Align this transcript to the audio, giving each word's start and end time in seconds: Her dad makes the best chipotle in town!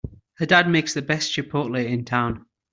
Her 0.39 0.47
dad 0.47 0.67
makes 0.67 0.95
the 0.95 1.03
best 1.03 1.31
chipotle 1.35 1.77
in 1.85 2.05
town! 2.05 2.47